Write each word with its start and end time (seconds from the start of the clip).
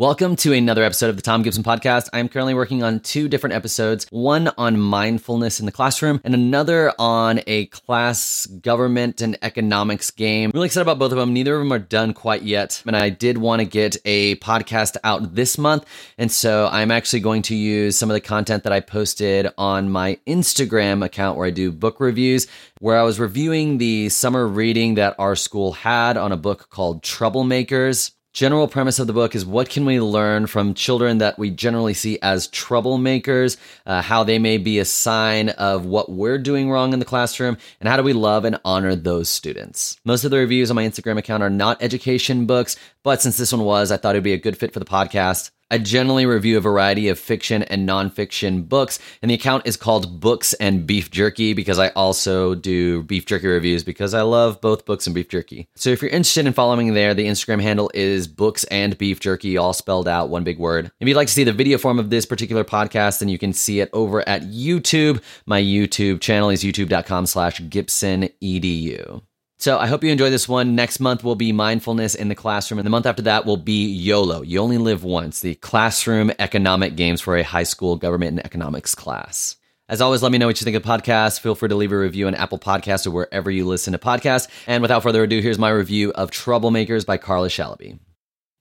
Welcome 0.00 0.34
to 0.36 0.54
another 0.54 0.82
episode 0.82 1.10
of 1.10 1.16
the 1.16 1.22
Thom 1.22 1.42
Gibson 1.42 1.62
Podcast. 1.62 2.08
I 2.14 2.20
am 2.20 2.30
currently 2.30 2.54
working 2.54 2.82
on 2.82 3.00
two 3.00 3.28
different 3.28 3.54
episodes 3.54 4.06
one 4.08 4.50
on 4.56 4.80
mindfulness 4.80 5.60
in 5.60 5.66
the 5.66 5.72
classroom, 5.72 6.22
and 6.24 6.32
another 6.32 6.94
on 6.98 7.42
a 7.46 7.66
class 7.66 8.46
government 8.46 9.20
and 9.20 9.36
economics 9.42 10.10
game. 10.10 10.48
I'm 10.48 10.56
really 10.56 10.68
excited 10.68 10.88
about 10.88 10.98
both 10.98 11.12
of 11.12 11.18
them. 11.18 11.34
Neither 11.34 11.54
of 11.54 11.58
them 11.60 11.72
are 11.74 11.78
done 11.78 12.14
quite 12.14 12.44
yet, 12.44 12.82
and 12.86 12.96
I 12.96 13.10
did 13.10 13.36
want 13.36 13.60
to 13.60 13.66
get 13.66 13.98
a 14.06 14.36
podcast 14.36 14.96
out 15.04 15.34
this 15.34 15.58
month, 15.58 15.84
and 16.16 16.32
so 16.32 16.70
I'm 16.72 16.90
actually 16.90 17.20
going 17.20 17.42
to 17.42 17.54
use 17.54 17.98
some 17.98 18.08
of 18.08 18.14
the 18.14 18.22
content 18.22 18.62
that 18.62 18.72
I 18.72 18.80
posted 18.80 19.48
on 19.58 19.90
my 19.90 20.18
Instagram 20.26 21.04
account 21.04 21.36
where 21.36 21.48
I 21.48 21.50
do 21.50 21.70
book 21.70 22.00
reviews, 22.00 22.46
where 22.78 22.98
I 22.98 23.02
was 23.02 23.20
reviewing 23.20 23.76
the 23.76 24.08
summer 24.08 24.48
reading 24.48 24.94
that 24.94 25.14
our 25.18 25.36
school 25.36 25.72
had 25.72 26.16
on 26.16 26.32
a 26.32 26.38
book 26.38 26.70
called 26.70 27.02
Troublemakers 27.02 28.12
general 28.32 28.68
premise 28.68 28.98
of 28.98 29.06
the 29.06 29.12
book 29.12 29.34
is 29.34 29.44
what 29.44 29.68
can 29.68 29.84
we 29.84 30.00
learn 30.00 30.46
from 30.46 30.74
children 30.74 31.18
that 31.18 31.38
we 31.38 31.50
generally 31.50 31.94
see 31.94 32.18
as 32.22 32.48
troublemakers, 32.48 33.56
uh, 33.86 34.02
how 34.02 34.24
they 34.24 34.38
may 34.38 34.58
be 34.58 34.78
a 34.78 34.84
sign 34.84 35.48
of 35.50 35.84
what 35.84 36.10
we're 36.10 36.38
doing 36.38 36.70
wrong 36.70 36.92
in 36.92 36.98
the 36.98 37.04
classroom, 37.04 37.56
and 37.80 37.88
how 37.88 37.96
do 37.96 38.02
we 38.02 38.12
love 38.12 38.44
and 38.44 38.60
honor 38.64 38.94
those 38.94 39.28
students. 39.28 39.98
Most 40.04 40.24
of 40.24 40.30
the 40.30 40.38
reviews 40.38 40.70
on 40.70 40.76
my 40.76 40.84
Instagram 40.84 41.18
account 41.18 41.42
are 41.42 41.50
not 41.50 41.82
education 41.82 42.46
books, 42.46 42.76
but 43.02 43.20
since 43.20 43.36
this 43.36 43.52
one 43.52 43.64
was, 43.64 43.90
I 43.90 43.96
thought 43.96 44.14
it'd 44.14 44.24
be 44.24 44.32
a 44.32 44.38
good 44.38 44.56
fit 44.56 44.72
for 44.72 44.78
the 44.78 44.84
podcast. 44.84 45.50
I 45.70 45.78
generally 45.78 46.26
review 46.26 46.58
a 46.58 46.60
variety 46.60 47.08
of 47.08 47.18
fiction 47.18 47.62
and 47.62 47.88
nonfiction 47.88 48.68
books, 48.68 48.98
and 49.22 49.30
the 49.30 49.34
account 49.34 49.66
is 49.66 49.76
called 49.76 50.20
Books 50.20 50.52
and 50.54 50.86
Beef 50.86 51.10
Jerky 51.10 51.54
because 51.54 51.78
I 51.78 51.88
also 51.90 52.54
do 52.54 53.02
beef 53.02 53.26
jerky 53.26 53.46
reviews 53.46 53.84
because 53.84 54.14
I 54.14 54.22
love 54.22 54.60
both 54.60 54.84
books 54.84 55.06
and 55.06 55.14
beef 55.14 55.28
jerky. 55.28 55.68
So 55.76 55.90
if 55.90 56.02
you're 56.02 56.10
interested 56.10 56.46
in 56.46 56.52
following 56.52 56.94
there, 56.94 57.14
the 57.14 57.26
Instagram 57.26 57.62
handle 57.62 57.90
is 57.94 58.26
Books 58.26 58.64
and 58.64 58.98
Beef 58.98 59.20
Jerky, 59.20 59.56
all 59.56 59.72
spelled 59.72 60.08
out, 60.08 60.28
one 60.28 60.44
big 60.44 60.58
word. 60.58 60.90
If 61.00 61.08
you'd 61.08 61.16
like 61.16 61.28
to 61.28 61.34
see 61.34 61.44
the 61.44 61.52
video 61.52 61.78
form 61.78 61.98
of 61.98 62.10
this 62.10 62.26
particular 62.26 62.64
podcast, 62.64 63.20
then 63.20 63.28
you 63.28 63.38
can 63.38 63.52
see 63.52 63.80
it 63.80 63.90
over 63.92 64.28
at 64.28 64.42
YouTube. 64.42 65.22
My 65.46 65.60
YouTube 65.60 66.20
channel 66.20 66.50
is 66.50 66.64
youtube.com 66.64 67.26
slash 67.26 67.60
Gibson 67.68 68.28
Edu. 68.42 69.22
So 69.60 69.78
I 69.78 69.88
hope 69.88 70.02
you 70.02 70.10
enjoy 70.10 70.30
this 70.30 70.48
one. 70.48 70.74
Next 70.74 71.00
month 71.00 71.22
will 71.22 71.34
be 71.34 71.52
mindfulness 71.52 72.14
in 72.14 72.28
the 72.28 72.34
classroom, 72.34 72.78
and 72.78 72.86
the 72.86 72.90
month 72.90 73.04
after 73.04 73.20
that 73.24 73.44
will 73.44 73.58
be 73.58 73.88
YOLO. 73.88 74.40
You 74.40 74.58
only 74.58 74.78
live 74.78 75.04
once. 75.04 75.40
The 75.40 75.54
classroom 75.56 76.32
economic 76.38 76.96
games 76.96 77.20
for 77.20 77.36
a 77.36 77.42
high 77.42 77.64
school 77.64 77.96
government 77.96 78.30
and 78.30 78.46
economics 78.46 78.94
class. 78.94 79.56
As 79.86 80.00
always, 80.00 80.22
let 80.22 80.32
me 80.32 80.38
know 80.38 80.46
what 80.46 80.58
you 80.62 80.64
think 80.64 80.78
of 80.78 80.82
the 80.82 80.88
podcast. 80.88 81.40
Feel 81.40 81.54
free 81.54 81.68
to 81.68 81.74
leave 81.74 81.92
a 81.92 81.98
review 81.98 82.26
on 82.26 82.34
Apple 82.34 82.58
Podcasts 82.58 83.06
or 83.06 83.10
wherever 83.10 83.50
you 83.50 83.66
listen 83.66 83.92
to 83.92 83.98
podcasts. 83.98 84.48
And 84.66 84.80
without 84.80 85.02
further 85.02 85.24
ado, 85.24 85.42
here's 85.42 85.58
my 85.58 85.68
review 85.68 86.10
of 86.12 86.30
Troublemakers 86.30 87.04
by 87.04 87.18
Carla 87.18 87.48
Shalaby. 87.48 87.98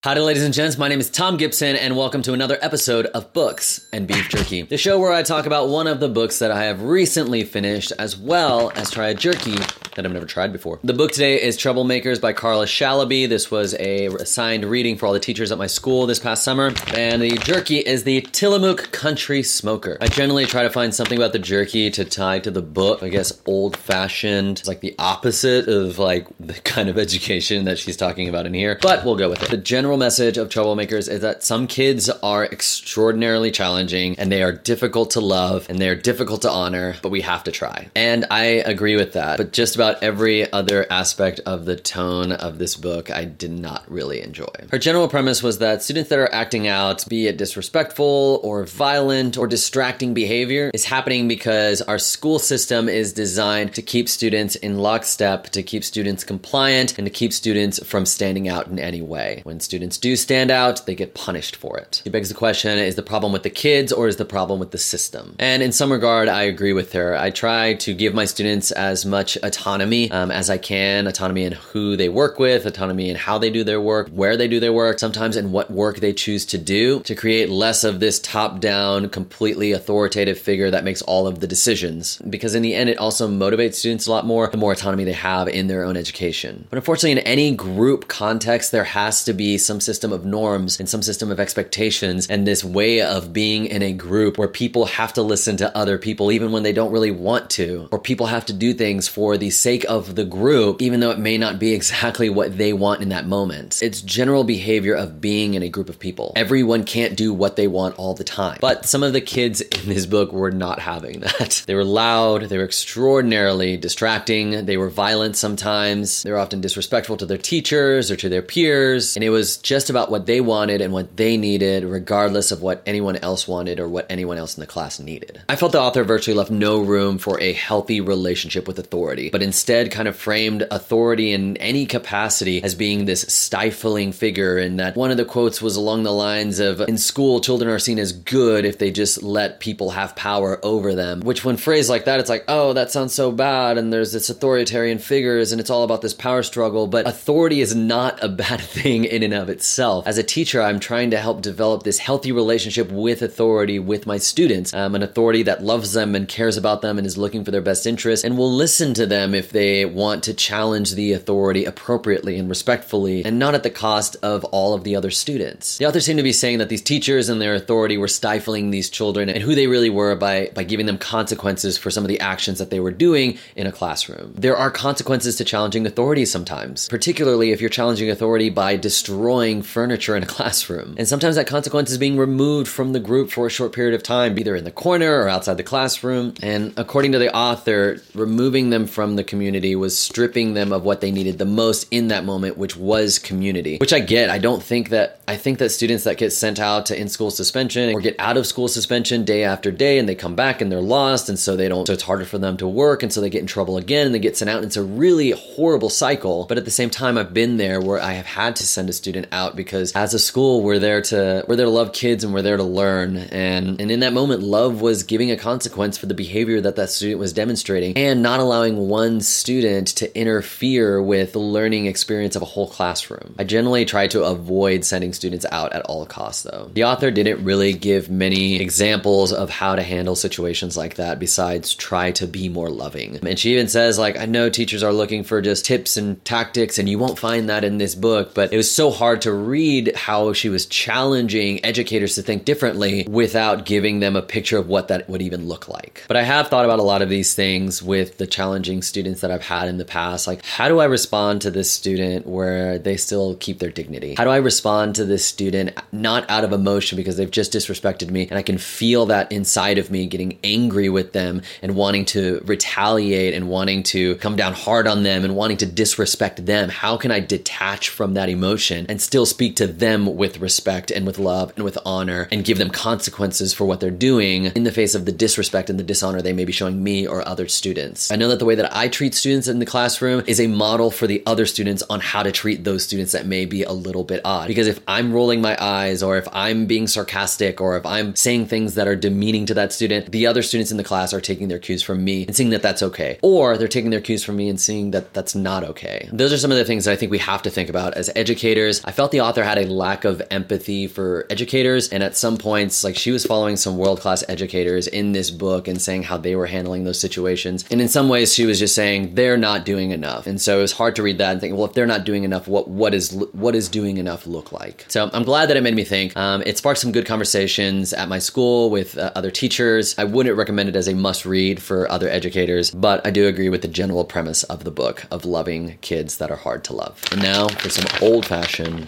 Howdy, 0.01 0.21
ladies 0.21 0.45
and 0.45 0.53
gents. 0.53 0.77
My 0.77 0.87
name 0.87 1.01
is 1.01 1.09
Thom 1.09 1.35
Gibson, 1.35 1.75
and 1.75 1.97
welcome 1.97 2.21
to 2.21 2.31
another 2.31 2.57
episode 2.61 3.07
of 3.07 3.33
Books 3.33 3.85
and 3.91 4.07
Beef 4.07 4.29
Jerky, 4.29 4.61
the 4.61 4.77
show 4.77 4.97
where 4.97 5.11
I 5.11 5.23
talk 5.23 5.45
about 5.45 5.67
one 5.67 5.87
of 5.87 5.99
the 5.99 6.07
books 6.07 6.39
that 6.39 6.51
I 6.51 6.63
have 6.63 6.83
recently 6.83 7.43
finished, 7.43 7.91
as 7.99 8.15
well 8.15 8.71
as 8.77 8.89
try 8.91 9.09
a 9.09 9.13
jerky 9.13 9.57
that 9.95 10.05
I've 10.05 10.13
never 10.13 10.25
tried 10.25 10.53
before. 10.53 10.79
The 10.85 10.93
book 10.93 11.11
today 11.11 11.41
is 11.41 11.57
Troublemakers 11.57 12.21
by 12.21 12.31
Carla 12.31 12.65
Shalaby. 12.65 13.27
This 13.27 13.51
was 13.51 13.73
a 13.73 14.05
assigned 14.05 14.63
reading 14.63 14.95
for 14.95 15.05
all 15.05 15.11
the 15.11 15.19
teachers 15.19 15.51
at 15.51 15.57
my 15.57 15.67
school 15.67 16.05
this 16.05 16.19
past 16.19 16.45
summer, 16.45 16.71
and 16.95 17.21
the 17.21 17.31
jerky 17.39 17.79
is 17.79 18.05
the 18.05 18.21
Tillamook 18.21 18.93
Country 18.93 19.43
Smoker. 19.43 19.97
I 19.99 20.07
generally 20.07 20.45
try 20.45 20.63
to 20.63 20.69
find 20.69 20.95
something 20.95 21.17
about 21.17 21.33
the 21.33 21.39
jerky 21.39 21.91
to 21.91 22.05
tie 22.05 22.39
to 22.39 22.51
the 22.51 22.61
book. 22.61 23.03
I 23.03 23.09
guess 23.09 23.33
old 23.45 23.75
fashioned, 23.75 24.65
like 24.65 24.79
the 24.79 24.95
opposite 24.97 25.67
of 25.67 25.99
like 25.99 26.25
the 26.39 26.53
kind 26.53 26.87
of 26.87 26.97
education 27.09 27.65
that 27.65 27.77
she's 27.77 27.97
talking 27.97 28.29
about 28.29 28.45
in 28.45 28.53
here, 28.53 28.79
but 28.81 29.03
we'll 29.03 29.17
go 29.17 29.29
with 29.29 29.43
it. 29.43 29.49
The 29.49 29.57
general 29.57 29.88
general 29.89 29.97
message 29.97 30.37
of 30.37 30.49
Troublemakers 30.49 31.09
is 31.09 31.21
that 31.21 31.41
some 31.41 31.65
kids 31.65 32.11
are 32.21 32.45
extraordinarily 32.45 33.49
challenging 33.49 34.13
and 34.19 34.31
they 34.31 34.43
are 34.43 34.51
difficult 34.51 35.09
to 35.09 35.19
love 35.19 35.65
and 35.67 35.79
they're 35.79 35.95
difficult 35.95 36.43
to 36.43 36.51
honor, 36.51 36.95
but 37.01 37.09
we 37.09 37.21
have 37.21 37.43
to 37.45 37.51
try. 37.51 37.89
And 37.95 38.27
I 38.29 38.43
agree 38.43 38.95
with 38.95 39.13
that. 39.13 39.37
But 39.37 39.51
just 39.51 39.73
about 39.73 40.03
every 40.03 40.51
other 40.53 40.85
aspect 40.91 41.39
of 41.47 41.65
the 41.65 41.75
tone 41.75 42.31
of 42.31 42.59
this 42.59 42.75
book, 42.75 43.09
I 43.09 43.25
did 43.25 43.49
not 43.49 43.83
really 43.89 44.21
enjoy. 44.21 44.45
Her 44.69 44.77
general 44.77 45.07
premise 45.07 45.41
was 45.41 45.57
that 45.57 45.81
students 45.81 46.11
that 46.11 46.19
are 46.19 46.31
acting 46.31 46.67
out, 46.67 47.09
be 47.09 47.25
it 47.25 47.37
disrespectful 47.37 48.41
or 48.43 48.65
violent 48.65 49.39
or 49.39 49.47
distracting 49.47 50.13
behavior, 50.13 50.69
is 50.71 50.85
happening 50.85 51.27
because 51.27 51.81
our 51.81 51.97
school 51.97 52.37
system 52.37 52.87
is 52.87 53.11
designed 53.11 53.73
to 53.73 53.81
keep 53.81 54.07
students 54.07 54.55
in 54.55 54.77
lockstep, 54.77 55.45
to 55.45 55.63
keep 55.63 55.83
students 55.83 56.23
compliant, 56.23 56.95
and 56.99 57.07
to 57.07 57.11
keep 57.11 57.33
students 57.33 57.83
from 57.83 58.05
standing 58.05 58.47
out 58.47 58.67
in 58.67 58.77
any 58.77 59.01
way. 59.01 59.41
When 59.45 59.59
students 59.59 59.78
students 59.79 59.97
do 59.97 60.17
stand 60.17 60.51
out, 60.51 60.85
they 60.85 60.93
get 60.93 61.13
punished 61.13 61.55
for 61.55 61.77
it. 61.77 62.01
It 62.03 62.09
begs 62.09 62.27
the 62.27 62.35
question 62.35 62.77
is 62.77 62.95
the 62.95 63.01
problem 63.01 63.31
with 63.31 63.43
the 63.43 63.49
kids 63.49 63.93
or 63.93 64.09
is 64.09 64.17
the 64.17 64.25
problem 64.25 64.59
with 64.59 64.71
the 64.71 64.77
system? 64.77 65.37
And 65.39 65.63
in 65.63 65.71
some 65.71 65.89
regard, 65.89 66.27
I 66.27 66.43
agree 66.43 66.73
with 66.73 66.91
her. 66.91 67.15
I 67.15 67.29
try 67.29 67.75
to 67.75 67.93
give 67.93 68.13
my 68.13 68.25
students 68.25 68.71
as 68.71 69.05
much 69.05 69.37
autonomy 69.37 70.11
um, 70.11 70.31
as 70.31 70.49
I 70.49 70.57
can 70.57 71.07
autonomy 71.07 71.45
in 71.45 71.53
who 71.53 71.95
they 71.95 72.09
work 72.09 72.39
with, 72.39 72.65
autonomy 72.65 73.09
in 73.09 73.15
how 73.15 73.37
they 73.37 73.49
do 73.49 73.63
their 73.63 73.79
work, 73.79 74.09
where 74.09 74.35
they 74.35 74.49
do 74.49 74.59
their 74.59 74.73
work, 74.73 74.99
sometimes 74.99 75.37
in 75.37 75.53
what 75.53 75.71
work 75.71 76.01
they 76.01 76.11
choose 76.11 76.45
to 76.47 76.57
do 76.57 76.99
to 77.03 77.15
create 77.15 77.49
less 77.49 77.85
of 77.85 78.01
this 78.01 78.19
top 78.19 78.59
down, 78.59 79.07
completely 79.07 79.71
authoritative 79.71 80.37
figure 80.37 80.69
that 80.69 80.83
makes 80.83 81.01
all 81.03 81.25
of 81.25 81.39
the 81.39 81.47
decisions. 81.47 82.17
Because 82.29 82.53
in 82.53 82.63
the 82.63 82.75
end, 82.75 82.89
it 82.89 82.97
also 82.97 83.29
motivates 83.29 83.75
students 83.75 84.07
a 84.07 84.11
lot 84.11 84.25
more 84.25 84.45
the 84.47 84.57
more 84.57 84.73
autonomy 84.73 85.05
they 85.05 85.13
have 85.13 85.47
in 85.47 85.67
their 85.67 85.85
own 85.85 85.95
education. 85.95 86.67
But 86.69 86.75
unfortunately, 86.75 87.13
in 87.13 87.19
any 87.19 87.55
group 87.55 88.09
context, 88.09 88.73
there 88.73 88.83
has 88.83 89.23
to 89.23 89.31
be 89.31 89.57
some 89.69 89.79
system 89.79 90.11
of 90.11 90.25
norms 90.25 90.79
and 90.79 90.89
some 90.89 91.03
system 91.03 91.29
of 91.29 91.39
expectations 91.39 92.25
and 92.25 92.47
this 92.47 92.63
way 92.63 93.03
of 93.03 93.31
being 93.31 93.67
in 93.67 93.83
a 93.83 93.93
group 93.93 94.35
where 94.35 94.47
people 94.47 94.85
have 94.87 95.13
to 95.13 95.21
listen 95.21 95.57
to 95.57 95.77
other 95.77 95.99
people 95.99 96.31
even 96.31 96.51
when 96.51 96.63
they 96.63 96.73
don't 96.73 96.91
really 96.91 97.11
want 97.11 97.51
to, 97.51 97.87
or 97.91 97.99
people 97.99 98.25
have 98.25 98.47
to 98.47 98.51
do 98.51 98.73
things 98.73 99.07
for 99.07 99.37
the 99.37 99.51
sake 99.51 99.85
of 99.87 100.15
the 100.15 100.25
group, 100.25 100.81
even 100.81 101.01
though 101.01 101.11
it 101.11 101.19
may 101.19 101.37
not 101.37 101.59
be 101.59 101.71
exactly 101.79 102.31
what 102.31 102.57
they 102.57 102.73
want 102.73 103.03
in 103.03 103.09
that 103.09 103.27
moment. 103.27 103.83
It's 103.83 104.01
general 104.01 104.43
behavior 104.43 104.95
of 104.95 105.21
being 105.21 105.53
in 105.53 105.61
a 105.61 105.69
group 105.69 105.87
of 105.87 105.99
people. 105.99 106.33
Everyone 106.35 106.83
can't 106.83 107.15
do 107.15 107.31
what 107.31 107.55
they 107.55 107.67
want 107.67 107.99
all 107.99 108.15
the 108.15 108.23
time. 108.23 108.57
But 108.59 108.87
some 108.87 109.03
of 109.03 109.13
the 109.13 109.21
kids 109.21 109.61
in 109.61 109.87
this 109.87 110.07
book 110.07 110.31
were 110.31 110.49
not 110.49 110.79
having 110.79 111.19
that. 111.27 111.63
They 111.67 111.75
were 111.75 111.83
loud, 111.83 112.49
they 112.49 112.57
were 112.57 112.63
extraordinarily 112.63 113.77
distracting, 113.77 114.65
they 114.65 114.77
were 114.77 114.89
violent 114.89 115.37
sometimes, 115.37 116.23
they 116.23 116.31
were 116.31 116.39
often 116.39 116.59
disrespectful 116.59 117.17
to 117.17 117.27
their 117.27 117.37
teachers 117.37 118.09
or 118.09 118.15
to 118.15 118.29
their 118.29 118.41
peers, 118.41 119.15
and 119.15 119.23
it 119.23 119.29
was 119.29 119.58
just 119.59 119.89
about 119.89 120.09
what 120.09 120.25
they 120.25 120.41
wanted 120.41 120.81
and 120.81 120.93
what 120.93 121.17
they 121.17 121.37
needed, 121.37 121.83
regardless 121.83 122.51
of 122.51 122.61
what 122.61 122.81
anyone 122.85 123.15
else 123.17 123.47
wanted 123.47 123.79
or 123.79 123.87
what 123.87 124.05
anyone 124.09 124.37
else 124.37 124.57
in 124.57 124.61
the 124.61 124.67
class 124.67 124.99
needed. 124.99 125.41
I 125.49 125.55
felt 125.55 125.71
the 125.71 125.81
author 125.81 126.03
virtually 126.03 126.37
left 126.37 126.51
no 126.51 126.79
room 126.79 127.17
for 127.17 127.39
a 127.41 127.53
healthy 127.53 128.01
relationship 128.01 128.67
with 128.67 128.79
authority, 128.79 129.29
but 129.29 129.43
instead 129.43 129.91
kind 129.91 130.07
of 130.07 130.15
framed 130.15 130.67
authority 130.71 131.33
in 131.33 131.57
any 131.57 131.85
capacity 131.85 132.63
as 132.63 132.75
being 132.75 133.05
this 133.05 133.21
stifling 133.21 134.11
figure. 134.11 134.57
And 134.57 134.79
that 134.79 134.95
one 134.95 135.11
of 135.11 135.17
the 135.17 135.25
quotes 135.25 135.61
was 135.61 135.75
along 135.75 136.03
the 136.03 136.13
lines 136.13 136.59
of 136.59 136.81
In 136.81 136.97
school, 136.97 137.41
children 137.41 137.69
are 137.69 137.79
seen 137.79 137.99
as 137.99 138.11
good 138.11 138.65
if 138.65 138.77
they 138.77 138.91
just 138.91 139.23
let 139.23 139.59
people 139.59 139.91
have 139.91 140.15
power 140.15 140.59
over 140.63 140.95
them, 140.95 141.21
which, 141.21 141.43
when 141.43 141.57
phrased 141.57 141.89
like 141.89 142.05
that, 142.05 142.19
it's 142.19 142.29
like, 142.29 142.45
oh, 142.47 142.73
that 142.73 142.91
sounds 142.91 143.13
so 143.13 143.31
bad. 143.31 143.77
And 143.77 143.91
there's 143.91 144.11
this 144.11 144.29
authoritarian 144.29 144.99
figures 144.99 145.51
and 145.51 145.59
it's 145.59 145.69
all 145.69 145.83
about 145.83 146.01
this 146.01 146.13
power 146.13 146.43
struggle. 146.43 146.87
But 146.87 147.07
authority 147.07 147.61
is 147.61 147.75
not 147.75 148.23
a 148.23 148.29
bad 148.29 148.61
thing 148.79 149.05
in 149.05 149.23
and 149.23 149.33
of 149.33 149.48
itself. 149.49 150.07
As 150.07 150.17
a 150.17 150.23
teacher, 150.23 150.61
I'm 150.61 150.79
trying 150.79 151.11
to 151.11 151.17
help 151.17 151.41
develop 151.41 151.83
this 151.83 151.99
healthy 151.99 152.31
relationship 152.31 152.91
with 152.91 153.21
authority 153.21 153.79
with 153.79 154.05
my 154.05 154.17
students. 154.17 154.73
Um, 154.73 154.95
an 154.95 155.03
authority 155.03 155.43
that 155.43 155.63
loves 155.63 155.93
them 155.93 156.15
and 156.15 156.27
cares 156.27 156.57
about 156.57 156.81
them 156.81 156.97
and 156.97 157.05
is 157.05 157.17
looking 157.17 157.43
for 157.43 157.51
their 157.51 157.61
best 157.61 157.85
interest 157.85 158.23
and 158.23 158.37
will 158.37 158.51
listen 158.51 158.93
to 158.95 159.05
them 159.05 159.33
if 159.33 159.51
they 159.51 159.85
want 159.85 160.23
to 160.23 160.33
challenge 160.33 160.93
the 160.93 161.13
authority 161.13 161.65
appropriately 161.65 162.37
and 162.37 162.49
respectfully 162.49 163.23
and 163.25 163.39
not 163.39 163.55
at 163.55 163.63
the 163.63 163.69
cost 163.69 164.15
of 164.21 164.43
all 164.45 164.73
of 164.73 164.83
the 164.83 164.95
other 164.95 165.11
students. 165.11 165.77
The 165.77 165.85
author 165.85 166.01
seemed 166.01 166.17
to 166.17 166.23
be 166.23 166.33
saying 166.33 166.59
that 166.59 166.69
these 166.69 166.81
teachers 166.81 167.29
and 167.29 167.41
their 167.41 167.55
authority 167.55 167.97
were 167.97 168.07
stifling 168.07 168.71
these 168.71 168.89
children 168.89 169.29
and 169.29 169.43
who 169.43 169.55
they 169.55 169.67
really 169.67 169.89
were 169.89 170.15
by, 170.15 170.51
by 170.53 170.63
giving 170.63 170.85
them 170.85 170.97
consequences 170.97 171.77
for 171.77 171.89
some 171.91 172.03
of 172.03 172.07
the 172.07 172.19
actions 172.19 172.59
that 172.59 172.69
they 172.69 172.79
were 172.79 172.91
doing 172.91 173.37
in 173.55 173.67
a 173.67 173.71
classroom. 173.71 174.33
There 174.37 174.57
are 174.57 174.71
consequences 174.71 175.35
to 175.37 175.43
challenging 175.43 175.85
authority 175.85 176.25
sometimes, 176.25 176.87
particularly 176.89 177.51
if 177.51 177.61
you're 177.61 177.69
challenging 177.69 178.09
authority 178.09 178.49
by 178.49 178.75
destroying 178.75 179.38
destroying 179.39 179.61
furniture 179.61 180.15
in 180.17 180.23
a 180.23 180.25
classroom. 180.37 180.95
And 180.97 181.07
sometimes 181.07 181.35
that 181.35 181.47
consequence 181.47 181.91
is 181.91 181.97
being 181.97 182.17
removed 182.17 182.67
from 182.67 182.91
the 182.91 182.99
group 182.99 183.31
for 183.31 183.47
a 183.47 183.49
short 183.49 183.71
period 183.71 183.93
of 183.93 184.03
time, 184.03 184.37
either 184.37 184.55
in 184.55 184.65
the 184.65 184.71
corner 184.71 185.21
or 185.21 185.29
outside 185.29 185.55
the 185.55 185.63
classroom. 185.63 186.33
And 186.41 186.73
according 186.77 187.13
to 187.13 187.19
the 187.19 187.33
author, 187.33 188.01
removing 188.13 188.69
them 188.69 188.85
from 188.85 189.15
the 189.15 189.23
community 189.23 189.75
was 189.75 189.97
stripping 189.97 190.55
them 190.55 190.73
of 190.73 190.83
what 190.83 190.99
they 190.99 191.11
needed 191.11 191.37
the 191.37 191.45
most 191.45 191.87
in 191.91 192.09
that 192.09 192.25
moment, 192.25 192.57
which 192.57 192.75
was 192.75 193.17
community. 193.17 193.77
Which 193.77 193.93
I 193.93 193.99
get. 193.99 194.29
I 194.29 194.39
don't 194.39 194.61
think 194.61 194.89
that, 194.89 195.21
I 195.27 195.37
think 195.37 195.59
that 195.59 195.69
students 195.69 196.03
that 196.03 196.17
get 196.17 196.31
sent 196.31 196.59
out 196.59 196.87
to 196.87 196.99
in 196.99 197.07
school 197.07 197.31
suspension 197.31 197.93
or 197.93 198.01
get 198.01 198.15
out 198.19 198.35
of 198.35 198.45
school 198.45 198.67
suspension 198.67 199.23
day 199.23 199.43
after 199.43 199.71
day 199.71 199.99
and 199.99 200.09
they 200.09 200.15
come 200.15 200.35
back 200.35 200.59
and 200.59 200.71
they're 200.71 200.81
lost 200.81 201.29
and 201.29 201.39
so 201.39 201.55
they 201.55 201.69
don't, 201.69 201.87
so 201.87 201.93
it's 201.93 202.03
harder 202.03 202.25
for 202.25 202.37
them 202.37 202.57
to 202.57 202.67
work 202.67 203.03
and 203.03 203.13
so 203.13 203.21
they 203.21 203.29
get 203.29 203.41
in 203.41 203.47
trouble 203.47 203.77
again 203.77 204.05
and 204.05 204.13
they 204.13 204.19
get 204.19 204.35
sent 204.35 204.49
out. 204.49 204.57
And 204.57 204.65
it's 204.65 204.77
a 204.77 204.83
really 204.83 205.31
horrible 205.31 205.89
cycle. 205.89 206.45
But 206.45 206.57
at 206.57 206.65
the 206.65 206.71
same 206.71 206.89
time, 206.89 207.17
I've 207.17 207.33
been 207.33 207.57
there 207.57 207.79
where 207.79 208.01
I 208.01 208.13
have 208.13 208.25
had 208.25 208.55
to 208.57 208.63
send 208.67 208.89
a 208.89 208.93
student 208.93 209.27
out 209.31 209.55
because 209.55 209.91
as 209.93 210.13
a 210.13 210.19
school, 210.19 210.61
we're 210.63 210.79
there 210.79 211.01
to 211.01 211.45
we're 211.47 211.55
there 211.55 211.65
to 211.65 211.71
love 211.71 211.93
kids 211.93 212.23
and 212.23 212.33
we're 212.33 212.41
there 212.41 212.57
to 212.57 212.63
learn. 212.63 213.17
And 213.17 213.79
and 213.79 213.91
in 213.91 214.01
that 214.01 214.13
moment, 214.13 214.41
love 214.41 214.81
was 214.81 215.03
giving 215.03 215.31
a 215.31 215.37
consequence 215.37 215.97
for 215.97 216.05
the 216.05 216.13
behavior 216.13 216.61
that 216.61 216.75
that 216.75 216.89
student 216.89 217.19
was 217.19 217.33
demonstrating 217.33 217.97
and 217.97 218.21
not 218.21 218.39
allowing 218.39 218.87
one 218.87 219.21
student 219.21 219.87
to 219.89 220.17
interfere 220.17 221.01
with 221.01 221.33
the 221.33 221.39
learning 221.39 221.85
experience 221.85 222.35
of 222.35 222.41
a 222.41 222.45
whole 222.45 222.67
classroom. 222.67 223.35
I 223.37 223.43
generally 223.43 223.85
try 223.85 224.07
to 224.07 224.23
avoid 224.23 224.85
sending 224.85 225.13
students 225.13 225.45
out 225.51 225.73
at 225.73 225.83
all 225.83 226.05
costs 226.05 226.43
though. 226.43 226.71
The 226.73 226.83
author 226.83 227.11
didn't 227.11 227.43
really 227.43 227.73
give 227.73 228.09
many 228.09 228.61
examples 228.61 229.31
of 229.31 229.49
how 229.49 229.75
to 229.75 229.83
handle 229.83 230.15
situations 230.15 230.77
like 230.77 230.95
that 230.95 231.19
besides 231.19 231.73
try 231.73 232.11
to 232.11 232.27
be 232.27 232.49
more 232.49 232.69
loving. 232.69 233.19
And 233.25 233.37
she 233.37 233.53
even 233.53 233.67
says 233.67 233.97
like 233.99 234.17
I 234.17 234.25
know 234.25 234.49
teachers 234.49 234.83
are 234.83 234.93
looking 234.93 235.23
for 235.23 235.41
just 235.41 235.65
tips 235.65 235.97
and 235.97 236.23
tactics 236.25 236.77
and 236.77 236.89
you 236.89 236.99
won't 236.99 237.19
find 237.19 237.49
that 237.49 237.63
in 237.63 237.77
this 237.77 237.95
book, 237.95 238.33
but 238.33 238.53
it 238.53 238.57
was 238.57 238.71
so 238.71 238.91
hard 238.91 239.18
to 239.21 239.33
read 239.33 239.95
how 239.95 240.33
she 240.33 240.49
was 240.49 240.65
challenging 240.65 241.63
educators 241.65 242.15
to 242.15 242.21
think 242.21 242.45
differently 242.45 243.05
without 243.09 243.65
giving 243.65 243.99
them 243.99 244.15
a 244.15 244.21
picture 244.21 244.57
of 244.57 244.67
what 244.67 244.87
that 244.87 245.09
would 245.09 245.21
even 245.21 245.47
look 245.47 245.67
like. 245.67 246.03
But 246.07 246.17
I 246.17 246.23
have 246.23 246.47
thought 246.47 246.65
about 246.65 246.79
a 246.79 246.83
lot 246.83 247.01
of 247.01 247.09
these 247.09 247.33
things 247.33 247.81
with 247.81 248.17
the 248.17 248.27
challenging 248.27 248.81
students 248.81 249.21
that 249.21 249.31
I've 249.31 249.43
had 249.43 249.67
in 249.67 249.77
the 249.77 249.85
past. 249.85 250.27
Like, 250.27 250.45
how 250.45 250.67
do 250.67 250.79
I 250.79 250.85
respond 250.85 251.41
to 251.41 251.51
this 251.51 251.71
student 251.71 252.27
where 252.27 252.79
they 252.79 252.97
still 252.97 253.35
keep 253.35 253.59
their 253.59 253.71
dignity? 253.71 254.15
How 254.17 254.23
do 254.23 254.29
I 254.29 254.37
respond 254.37 254.95
to 254.95 255.05
this 255.05 255.25
student 255.25 255.77
not 255.91 256.29
out 256.29 256.43
of 256.43 256.53
emotion 256.53 256.95
because 256.95 257.17
they've 257.17 257.29
just 257.29 257.53
disrespected 257.53 258.09
me 258.09 258.27
and 258.29 258.37
I 258.37 258.41
can 258.41 258.57
feel 258.57 259.05
that 259.07 259.31
inside 259.31 259.77
of 259.77 259.91
me 259.91 260.07
getting 260.07 260.39
angry 260.43 260.89
with 260.89 261.13
them 261.13 261.41
and 261.61 261.75
wanting 261.75 262.05
to 262.05 262.41
retaliate 262.45 263.33
and 263.33 263.49
wanting 263.49 263.83
to 263.83 264.15
come 264.15 264.35
down 264.35 264.53
hard 264.53 264.87
on 264.87 265.03
them 265.03 265.23
and 265.23 265.35
wanting 265.35 265.57
to 265.57 265.65
disrespect 265.65 266.45
them? 266.45 266.69
How 266.69 266.97
can 266.97 267.11
I 267.11 267.19
detach 267.19 267.89
from 267.89 268.13
that 268.13 268.29
emotion 268.29 268.85
and 268.89 268.98
still 269.01 269.25
speak 269.25 269.55
to 269.57 269.67
them 269.67 270.15
with 270.15 270.39
respect 270.39 270.91
and 270.91 271.05
with 271.05 271.19
love 271.19 271.53
and 271.55 271.63
with 271.63 271.77
honor 271.85 272.27
and 272.31 272.45
give 272.45 272.57
them 272.57 272.69
consequences 272.69 273.53
for 273.53 273.65
what 273.65 273.79
they're 273.79 273.91
doing 273.91 274.45
in 274.45 274.63
the 274.63 274.71
face 274.71 274.95
of 274.95 275.05
the 275.05 275.11
disrespect 275.11 275.69
and 275.69 275.79
the 275.79 275.83
dishonor 275.83 276.21
they 276.21 276.33
may 276.33 276.45
be 276.45 276.51
showing 276.51 276.83
me 276.83 277.07
or 277.07 277.27
other 277.27 277.47
students? 277.47 278.11
I 278.11 278.15
know 278.15 278.29
that 278.29 278.39
the 278.39 278.45
way 278.45 278.55
that 278.55 278.75
I 278.75 278.87
treat 278.87 279.13
students 279.13 279.47
in 279.47 279.59
the 279.59 279.65
classroom 279.65 280.23
is 280.27 280.39
a 280.39 280.47
model 280.47 280.91
for 280.91 281.07
the 281.07 281.23
other 281.25 281.45
students 281.45 281.83
on 281.89 281.99
how 281.99 282.23
to 282.23 282.31
treat 282.31 282.63
those 282.63 282.83
students 282.83 283.11
that 283.11 283.25
may 283.25 283.45
be 283.45 283.63
a 283.63 283.71
little 283.71 284.03
bit 284.03 284.21
odd. 284.25 284.47
Because 284.47 284.67
if 284.67 284.79
I'm 284.87 285.13
rolling 285.13 285.41
my 285.41 285.57
eyes 285.59 286.03
or 286.03 286.17
if 286.17 286.27
I'm 286.31 286.65
being 286.65 286.87
sarcastic 286.87 287.61
or 287.61 287.77
if 287.77 287.85
I'm 287.85 288.15
saying 288.15 288.47
things 288.47 288.75
that 288.75 288.87
are 288.87 288.95
demeaning 288.95 289.45
to 289.47 289.53
that 289.55 289.73
student, 289.73 290.11
the 290.11 290.27
other 290.27 290.41
students 290.41 290.71
in 290.71 290.77
the 290.77 290.83
class 290.83 291.13
are 291.13 291.21
taking 291.21 291.47
their 291.47 291.59
cues 291.59 291.83
from 291.83 292.03
me 292.03 292.25
and 292.25 292.35
seeing 292.35 292.49
that 292.49 292.61
that's 292.61 292.83
okay. 292.83 293.19
Or 293.21 293.57
they're 293.57 293.67
taking 293.67 293.91
their 293.91 294.01
cues 294.01 294.23
from 294.23 294.37
me 294.37 294.49
and 294.49 294.59
seeing 294.59 294.91
that 294.91 295.13
that's 295.13 295.35
not 295.35 295.63
okay. 295.63 296.09
Those 296.11 296.33
are 296.33 296.37
some 296.37 296.51
of 296.51 296.57
the 296.57 296.65
things 296.65 296.85
that 296.85 296.91
I 296.91 296.95
think 296.95 297.11
we 297.11 297.17
have 297.19 297.41
to 297.43 297.49
think 297.49 297.69
about 297.69 297.93
as 297.93 298.09
educators. 298.15 298.83
I 298.89 298.91
felt 298.91 299.11
the 299.11 299.21
author 299.21 299.43
had 299.43 299.59
a 299.59 299.67
lack 299.67 300.03
of 300.03 300.19
empathy 300.31 300.87
for 300.87 301.27
educators. 301.29 301.89
And 301.89 302.01
at 302.01 302.17
some 302.17 302.37
points, 302.37 302.83
like 302.83 302.95
she 302.95 303.11
was 303.11 303.23
following 303.23 303.55
some 303.55 303.77
world 303.77 303.99
class 303.99 304.23
educators 304.27 304.87
in 304.87 305.11
this 305.11 305.29
book 305.29 305.67
and 305.67 305.79
saying 305.79 306.01
how 306.01 306.17
they 306.17 306.35
were 306.35 306.47
handling 306.47 306.85
those 306.85 306.99
situations. 306.99 307.65
And 307.69 307.81
in 307.81 307.87
some 307.87 308.09
ways, 308.09 308.33
she 308.33 308.47
was 308.47 308.57
just 308.57 308.73
saying 308.73 309.13
they're 309.13 309.37
not 309.37 309.63
doing 309.63 309.91
enough. 309.91 310.25
And 310.25 310.41
so 310.41 310.57
it 310.57 310.61
was 310.63 310.71
hard 310.71 310.95
to 310.95 311.03
read 311.03 311.19
that 311.19 311.33
and 311.33 311.39
think, 311.39 311.55
well, 311.55 311.65
if 311.65 311.73
they're 311.73 311.85
not 311.85 312.03
doing 312.03 312.23
enough, 312.23 312.47
what 312.47 312.67
what 312.67 312.95
is 312.95 313.11
what 313.33 313.53
is 313.53 313.69
doing 313.69 313.97
enough 313.97 314.25
look 314.25 314.51
like? 314.51 314.85
So 314.87 315.07
I'm 315.13 315.23
glad 315.23 315.49
that 315.49 315.57
it 315.57 315.61
made 315.61 315.75
me 315.75 315.83
think. 315.83 316.17
Um, 316.17 316.41
it 316.47 316.57
sparked 316.57 316.79
some 316.79 316.91
good 316.91 317.05
conversations 317.05 317.93
at 317.93 318.09
my 318.09 318.17
school 318.17 318.71
with 318.71 318.97
uh, 318.97 319.11
other 319.15 319.29
teachers. 319.29 319.93
I 319.99 320.05
wouldn't 320.05 320.35
recommend 320.35 320.67
it 320.67 320.75
as 320.75 320.87
a 320.87 320.95
must 320.95 321.27
read 321.27 321.61
for 321.61 321.87
other 321.91 322.09
educators, 322.09 322.71
but 322.71 323.05
I 323.05 323.11
do 323.11 323.27
agree 323.27 323.49
with 323.49 323.61
the 323.61 323.67
general 323.67 324.03
premise 324.03 324.41
of 324.45 324.63
the 324.63 324.71
book 324.71 325.05
of 325.11 325.25
loving 325.25 325.77
kids 325.81 326.17
that 326.17 326.31
are 326.31 326.37
hard 326.37 326.63
to 326.63 326.73
love. 326.73 327.03
And 327.11 327.21
now 327.21 327.49
for 327.49 327.69
some 327.69 327.85
old 328.01 328.25
fashioned 328.25 328.78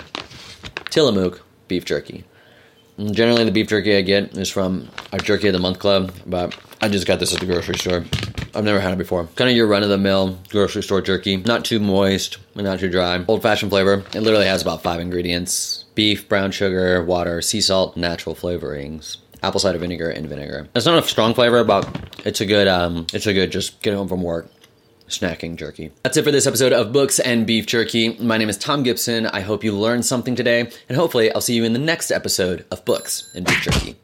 Tillamook 0.90 1.42
beef 1.68 1.86
jerky. 1.86 2.24
Generally, 3.00 3.46
the 3.46 3.52
beef 3.52 3.68
jerky 3.68 3.96
I 3.96 4.02
get 4.02 4.38
is 4.38 4.50
from 4.50 4.90
our 5.12 5.20
Jerky 5.20 5.48
of 5.48 5.54
the 5.54 5.60
Month 5.60 5.80
Club, 5.80 6.14
but 6.26 6.56
I 6.82 6.90
just 6.90 7.08
got 7.08 7.20
this 7.20 7.34
at 7.34 7.40
the 7.40 7.46
grocery 7.46 7.76
store. 7.76 8.04
I've 8.54 8.66
never 8.66 8.80
had 8.80 8.92
it 8.92 8.98
before. 8.98 9.26
Kind 9.36 9.50
of 9.50 9.56
your 9.56 9.66
run 9.68 9.82
of 9.82 9.90
the 9.90 9.98
mill 9.98 10.38
grocery 10.50 10.84
store 10.84 11.02
jerky. 11.02 11.38
Not 11.38 11.64
too 11.66 11.80
moist 11.80 12.38
and 12.56 12.66
not 12.66 12.80
too 12.80 12.90
dry. 12.90 13.24
Old 13.28 13.42
fashioned 13.42 13.72
flavor. 13.72 14.04
It 14.14 14.20
literally 14.22 14.46
has 14.46 14.62
about 14.62 14.84
five 14.84 15.00
ingredients 15.00 15.86
beef, 15.96 16.28
brown 16.28 16.52
sugar, 16.52 17.04
water, 17.04 17.42
sea 17.42 17.62
salt, 17.62 17.98
natural 17.98 18.36
flavorings 18.36 19.18
apple 19.44 19.60
cider 19.60 19.80
vinegar 19.80 20.10
and 20.10 20.28
vinegar. 20.28 20.68
It's 20.76 20.86
not 20.86 21.04
a 21.04 21.08
strong 21.08 21.34
flavor, 21.34 21.64
but 21.64 21.90
it's 22.26 22.42
a 22.42 22.46
good 22.46 22.68
um 22.68 23.08
it's 23.14 23.28
a 23.28 23.34
good 23.34 23.52
just 23.52 23.82
get 23.82 23.94
home 23.94 24.08
from 24.08 24.22
work 24.22 24.48
snacking 25.12 25.56
jerky. 25.56 25.92
That's 26.04 26.18
it 26.18 26.24
for 26.24 26.32
this 26.32 26.48
episode 26.48 26.74
of 26.74 26.92
Books 26.92 27.20
and 27.20 27.46
Beef 27.46 27.66
Jerky. 27.66 28.18
My 28.18 28.38
name 28.38 28.50
is 28.50 28.58
Thom 28.58 28.84
Gibson. 28.84 29.28
I 29.28 29.42
hope 29.42 29.64
you 29.64 29.78
learned 29.78 30.06
something 30.06 30.36
today, 30.36 30.70
and 30.90 30.98
hopefully 30.98 31.32
I'll 31.34 31.42
see 31.42 31.56
you 31.56 31.64
in 31.64 31.74
the 31.74 31.80
next 31.80 32.12
episode 32.12 32.66
of 32.72 32.84
Books 32.86 33.32
and 33.36 33.46
Beef 33.46 33.62
Jerky. 33.62 33.96